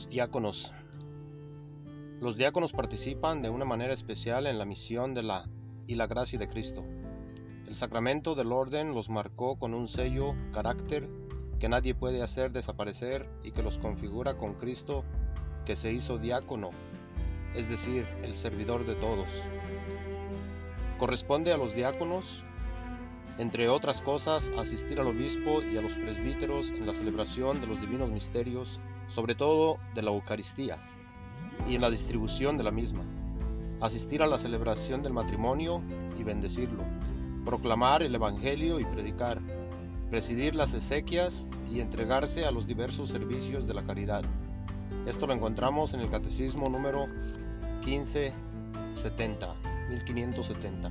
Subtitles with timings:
[0.00, 0.72] Los diáconos.
[2.22, 5.46] Los diáconos participan de una manera especial en la misión de la
[5.86, 6.86] y la gracia de Cristo.
[7.68, 11.10] El sacramento del orden los marcó con un sello, carácter
[11.58, 15.04] que nadie puede hacer desaparecer y que los configura con Cristo
[15.66, 16.70] que se hizo diácono,
[17.54, 19.28] es decir, el servidor de todos.
[20.96, 22.42] Corresponde a los diáconos
[23.36, 27.80] entre otras cosas, asistir al obispo y a los presbíteros en la celebración de los
[27.80, 30.78] divinos misterios, sobre todo de la Eucaristía,
[31.68, 33.04] y en la distribución de la misma.
[33.80, 35.82] Asistir a la celebración del matrimonio
[36.18, 36.84] y bendecirlo.
[37.44, 39.40] Proclamar el Evangelio y predicar.
[40.10, 44.22] Presidir las exequias y entregarse a los diversos servicios de la caridad.
[45.06, 47.06] Esto lo encontramos en el Catecismo número
[47.86, 49.54] 1570,
[49.90, 50.90] 1570.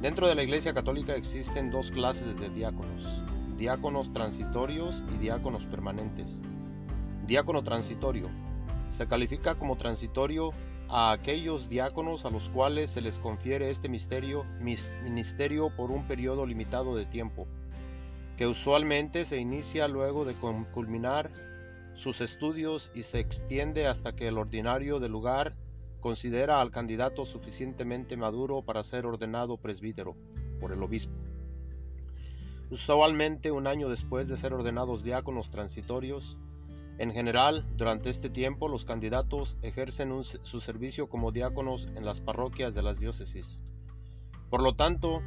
[0.00, 3.22] Dentro de la Iglesia Católica existen dos clases de diáconos,
[3.56, 6.42] diáconos transitorios y diáconos permanentes.
[7.32, 8.28] Diácono transitorio.
[8.88, 10.52] Se califica como transitorio
[10.90, 16.44] a aquellos diáconos a los cuales se les confiere este misterio, ministerio por un periodo
[16.44, 17.46] limitado de tiempo,
[18.36, 21.30] que usualmente se inicia luego de culminar
[21.94, 25.56] sus estudios y se extiende hasta que el ordinario del lugar
[26.00, 30.16] considera al candidato suficientemente maduro para ser ordenado presbítero
[30.60, 31.14] por el obispo.
[32.68, 36.36] Usualmente un año después de ser ordenados diáconos transitorios,
[37.02, 42.74] en general, durante este tiempo los candidatos ejercen su servicio como diáconos en las parroquias
[42.74, 43.62] de las diócesis.
[44.48, 45.22] Por lo tanto,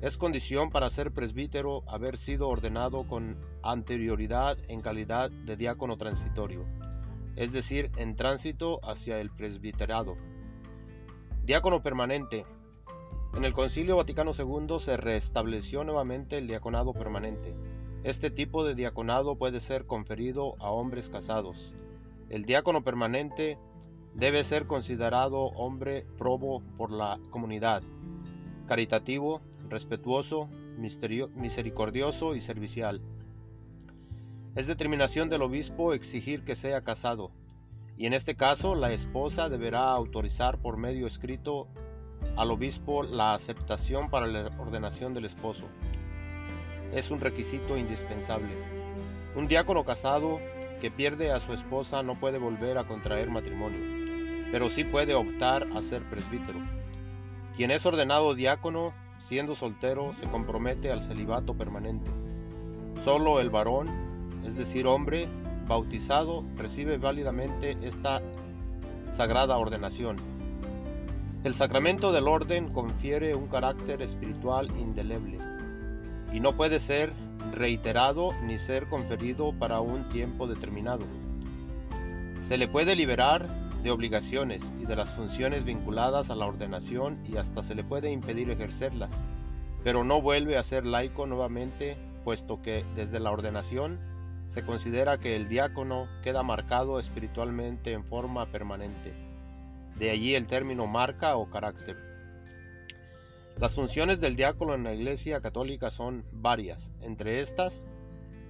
[0.00, 6.66] es condición para ser presbítero haber sido ordenado con anterioridad en calidad de diácono transitorio
[7.36, 10.14] es decir, en tránsito hacia el presbiterado.
[11.44, 12.46] Diácono permanente.
[13.34, 17.54] En el Concilio Vaticano II se restableció nuevamente el diaconado permanente.
[18.04, 21.72] Este tipo de diaconado puede ser conferido a hombres casados.
[22.28, 23.58] El diácono permanente
[24.12, 27.82] debe ser considerado hombre probo por la comunidad,
[28.66, 33.00] caritativo, respetuoso, misericordioso y servicial.
[34.54, 37.30] Es determinación del obispo exigir que sea casado,
[37.96, 41.68] y en este caso la esposa deberá autorizar por medio escrito
[42.36, 45.68] al obispo la aceptación para la ordenación del esposo.
[46.94, 48.54] Es un requisito indispensable.
[49.34, 50.40] Un diácono casado
[50.80, 53.80] que pierde a su esposa no puede volver a contraer matrimonio,
[54.52, 56.60] pero sí puede optar a ser presbítero.
[57.56, 62.12] Quien es ordenado diácono, siendo soltero, se compromete al celibato permanente.
[62.96, 63.90] Solo el varón
[64.46, 65.26] es decir, hombre
[65.66, 68.22] bautizado, recibe válidamente esta
[69.10, 70.18] sagrada ordenación.
[71.42, 75.53] El sacramento del orden confiere un carácter espiritual indeleble
[76.32, 77.12] y no puede ser
[77.52, 81.04] reiterado ni ser conferido para un tiempo determinado.
[82.38, 83.48] Se le puede liberar
[83.82, 88.10] de obligaciones y de las funciones vinculadas a la ordenación y hasta se le puede
[88.10, 89.24] impedir ejercerlas,
[89.84, 94.00] pero no vuelve a ser laico nuevamente, puesto que desde la ordenación
[94.46, 99.12] se considera que el diácono queda marcado espiritualmente en forma permanente.
[99.96, 102.13] De allí el término marca o carácter.
[103.58, 107.86] Las funciones del diácono en la Iglesia Católica son varias, entre estas,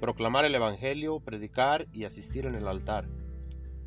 [0.01, 3.07] proclamar el Evangelio, predicar y asistir en el altar,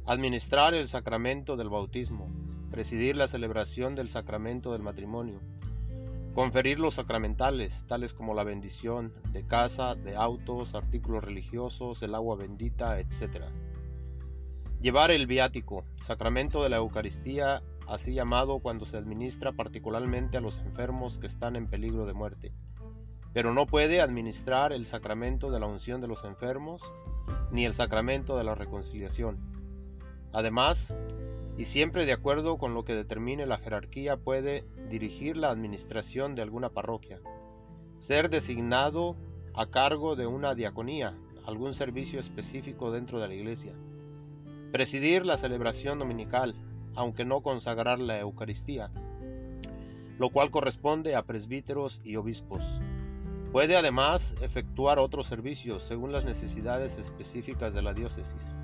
[0.05, 2.29] administrar el sacramento del bautismo,
[2.71, 5.41] presidir la celebración del sacramento del matrimonio,
[6.37, 12.35] Conferir los sacramentales, tales como la bendición de casa, de autos, artículos religiosos, el agua
[12.35, 13.45] bendita, etc.
[14.79, 20.59] Llevar el viático, sacramento de la Eucaristía, así llamado cuando se administra particularmente a los
[20.59, 22.53] enfermos que están en peligro de muerte.
[23.33, 26.93] Pero no puede administrar el sacramento de la unción de los enfermos,
[27.51, 29.37] ni el sacramento de la reconciliación.
[30.33, 30.93] Además,
[31.57, 36.41] y siempre de acuerdo con lo que determine la jerarquía puede dirigir la administración de
[36.43, 37.19] alguna parroquia,
[37.97, 39.15] ser designado
[39.55, 43.73] a cargo de una diaconía, algún servicio específico dentro de la iglesia,
[44.71, 46.55] presidir la celebración dominical,
[46.97, 48.91] aunque no consagrar la Eucaristía,
[50.17, 52.81] lo cual corresponde a presbíteros y obispos.
[53.53, 58.57] Puede además efectuar otros servicios según las necesidades específicas de la diócesis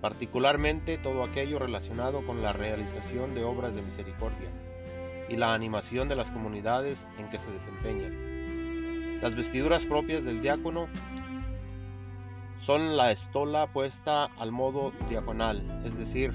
[0.00, 4.48] particularmente todo aquello relacionado con la realización de obras de misericordia
[5.28, 9.20] y la animación de las comunidades en que se desempeñan.
[9.20, 10.88] Las vestiduras propias del diácono
[12.56, 16.32] son la estola puesta al modo diaconal, es decir,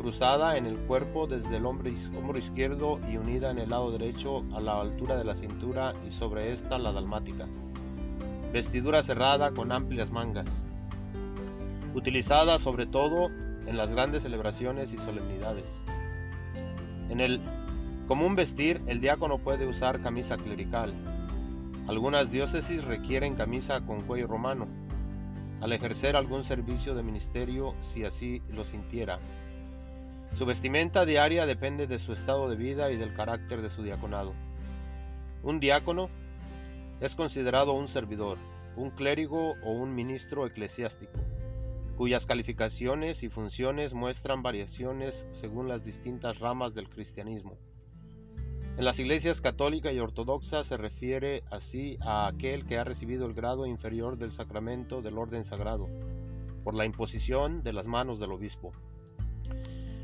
[0.00, 4.60] cruzada en el cuerpo desde el hombro izquierdo y unida en el lado derecho a
[4.60, 7.46] la altura de la cintura y sobre esta la dalmática.
[8.50, 10.64] Vestidura cerrada con amplias mangas,
[11.94, 13.28] utilizada sobre todo
[13.66, 15.82] en las grandes celebraciones y solemnidades.
[17.10, 17.38] En el
[18.06, 20.94] común vestir, el diácono puede usar camisa clerical.
[21.88, 24.66] Algunas diócesis requieren camisa con cuello romano,
[25.60, 29.18] al ejercer algún servicio de ministerio si así lo sintiera.
[30.32, 34.32] Su vestimenta diaria depende de su estado de vida y del carácter de su diaconado.
[35.42, 36.08] Un diácono
[37.00, 38.38] es considerado un servidor,
[38.76, 41.18] un clérigo o un ministro eclesiástico,
[41.96, 47.58] cuyas calificaciones y funciones muestran variaciones según las distintas ramas del cristianismo.
[48.76, 53.34] En las iglesias católica y ortodoxa se refiere así a aquel que ha recibido el
[53.34, 55.88] grado inferior del sacramento del orden sagrado,
[56.64, 58.72] por la imposición de las manos del obispo.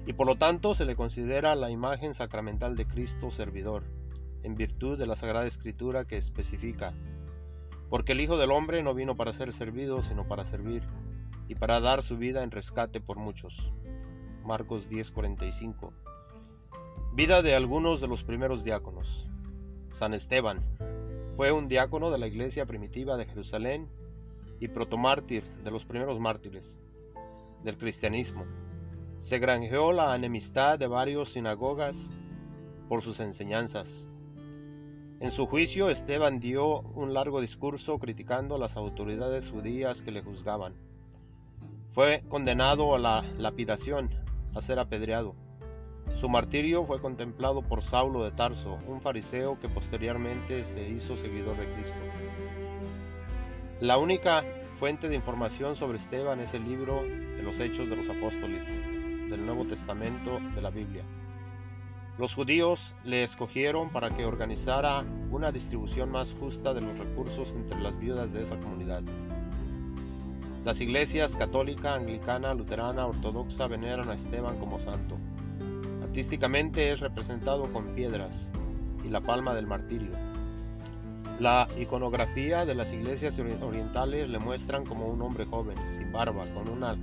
[0.06, 3.82] Y por lo tanto se le considera la imagen sacramental de Cristo servidor,
[4.44, 6.94] en virtud de la Sagrada Escritura que especifica,
[7.90, 10.84] porque el Hijo del Hombre no vino para ser servido, sino para servir,
[11.48, 13.72] y para dar su vida en rescate por muchos.
[14.44, 15.92] Marcos 10:45
[17.14, 19.26] Vida de algunos de los primeros diáconos.
[19.90, 20.60] San Esteban
[21.34, 23.88] fue un diácono de la iglesia primitiva de Jerusalén
[24.60, 26.78] y protomártir de los primeros mártires
[27.62, 28.44] del cristianismo.
[29.18, 32.12] Se granjeó la enemistad de varios sinagogas
[32.86, 34.08] por sus enseñanzas.
[35.20, 40.74] En su juicio, Esteban dio un largo discurso criticando las autoridades judías que le juzgaban.
[41.88, 44.10] Fue condenado a la lapidación,
[44.54, 45.34] a ser apedreado.
[46.12, 51.56] Su martirio fue contemplado por Saulo de Tarso, un fariseo que posteriormente se hizo seguidor
[51.56, 52.00] de Cristo.
[53.80, 58.10] La única fuente de información sobre Esteban es el libro de los Hechos de los
[58.10, 58.84] Apóstoles
[59.28, 61.04] del Nuevo Testamento de la Biblia.
[62.18, 67.80] Los judíos le escogieron para que organizara una distribución más justa de los recursos entre
[67.80, 69.02] las viudas de esa comunidad.
[70.64, 75.16] Las iglesias católica, anglicana, luterana, ortodoxa veneran a Esteban como santo.
[76.02, 78.52] Artísticamente es representado con piedras
[79.04, 80.12] y la palma del martirio.
[81.38, 86.66] La iconografía de las iglesias orientales le muestran como un hombre joven, sin barba, con
[86.68, 86.96] una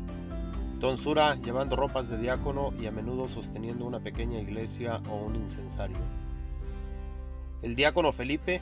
[0.83, 5.95] tonsura, llevando ropas de diácono y a menudo sosteniendo una pequeña iglesia o un incensario.
[7.61, 8.59] El diácono Felipe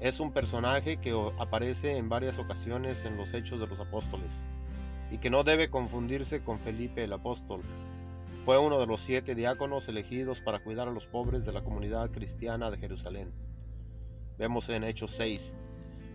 [0.00, 4.46] es un personaje que aparece en varias ocasiones en los Hechos de los Apóstoles
[5.10, 7.60] y que no debe confundirse con Felipe el apóstol,
[8.46, 12.10] fue uno de los siete diáconos elegidos para cuidar a los pobres de la comunidad
[12.10, 13.30] cristiana de Jerusalén.
[14.38, 15.54] Vemos en Hechos 6.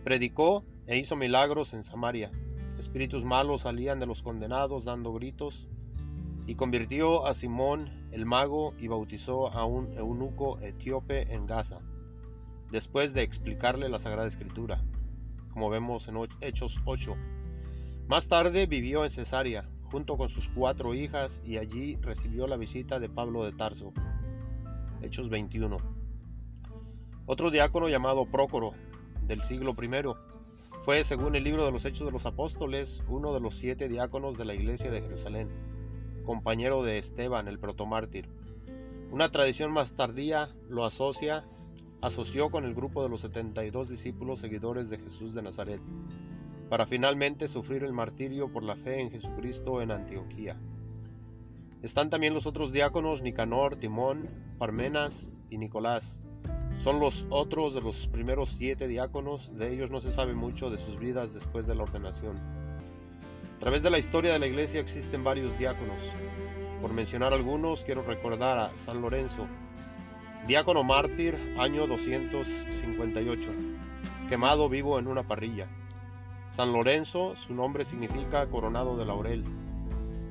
[0.02, 2.32] Predicó e hizo milagros en Samaria.
[2.78, 5.68] Espíritus malos salían de los condenados dando gritos.
[6.46, 11.80] Y convirtió a Simón el mago y bautizó a un eunuco etíope en Gaza,
[12.70, 14.84] después de explicarle la Sagrada Escritura,
[15.52, 17.16] como vemos en Hechos 8.
[18.08, 23.00] Más tarde vivió en Cesarea, junto con sus cuatro hijas y allí recibió la visita
[23.00, 23.94] de Pablo de Tarso.
[25.00, 25.78] Hechos 21.
[27.26, 28.72] Otro diácono llamado Prócoro,
[29.26, 30.43] del siglo I,
[30.84, 34.36] fue, según el libro de los Hechos de los Apóstoles, uno de los siete diáconos
[34.36, 35.48] de la iglesia de Jerusalén,
[36.26, 38.28] compañero de Esteban, el protomártir.
[39.10, 41.42] Una tradición más tardía lo asocia,
[42.02, 45.80] asoció con el grupo de los 72 discípulos seguidores de Jesús de Nazaret
[46.68, 50.54] para finalmente sufrir el martirio por la fe en Jesucristo en Antioquía.
[51.80, 56.22] Están también los otros diáconos Nicanor, Timón, Parmenas y Nicolás.
[56.82, 60.78] Son los otros de los primeros siete diáconos, de ellos no se sabe mucho de
[60.78, 62.36] sus vidas después de la ordenación.
[63.56, 66.02] A través de la historia de la iglesia existen varios diáconos.
[66.82, 69.46] Por mencionar algunos, quiero recordar a San Lorenzo,
[70.46, 73.50] diácono mártir, año 258,
[74.28, 75.66] quemado vivo en una parrilla.
[76.48, 79.44] San Lorenzo, su nombre significa coronado de laurel.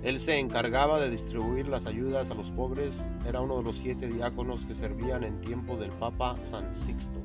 [0.03, 4.07] Él se encargaba de distribuir las ayudas a los pobres, era uno de los siete
[4.07, 7.21] diáconos que servían en tiempo del Papa San Sixto.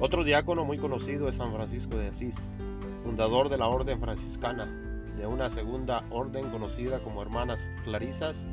[0.00, 2.54] Otro diácono muy conocido es San Francisco de Asís,
[3.02, 4.64] fundador de la orden franciscana,
[5.18, 8.48] de una segunda orden conocida como Hermanas Clarisas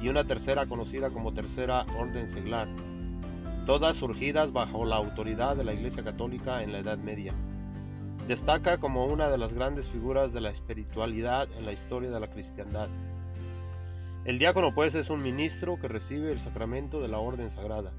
[0.00, 2.68] y una tercera conocida como Tercera Orden Seglar,
[3.66, 7.34] todas surgidas bajo la autoridad de la Iglesia Católica en la Edad Media.
[8.26, 12.28] Destaca como una de las grandes figuras de la espiritualidad en la historia de la
[12.28, 12.88] cristiandad.
[14.24, 17.92] El diácono pues es un ministro que recibe el sacramento de la orden sagrada.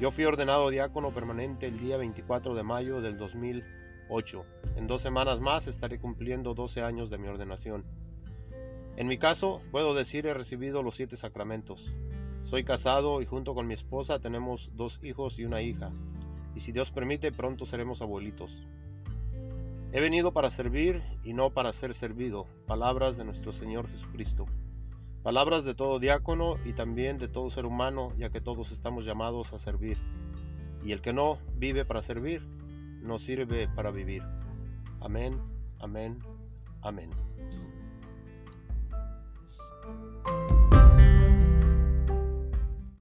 [0.00, 4.46] Yo fui ordenado diácono permanente el día 24 de mayo del 2008.
[4.76, 7.84] En dos semanas más estaré cumpliendo 12 años de mi ordenación.
[8.96, 11.92] En mi caso, puedo decir he recibido los siete sacramentos.
[12.40, 15.92] Soy casado y junto con mi esposa tenemos dos hijos y una hija.
[16.54, 18.62] Y si Dios permite, pronto seremos abuelitos.
[19.92, 22.46] He venido para servir y no para ser servido.
[22.66, 24.46] Palabras de nuestro Señor Jesucristo.
[25.22, 29.52] Palabras de todo diácono y también de todo ser humano, ya que todos estamos llamados
[29.52, 29.98] a servir.
[30.84, 32.42] Y el que no vive para servir,
[33.00, 34.22] no sirve para vivir.
[35.00, 35.40] Amén,
[35.78, 36.18] amén,
[36.82, 37.10] amén.